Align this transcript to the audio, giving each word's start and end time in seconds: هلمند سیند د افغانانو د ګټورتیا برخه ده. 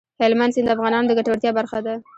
هلمند 0.21 0.53
سیند 0.55 0.67
د 0.69 0.73
افغانانو 0.75 1.07
د 1.09 1.11
ګټورتیا 1.19 1.51
برخه 1.59 1.79
ده. 1.85 1.93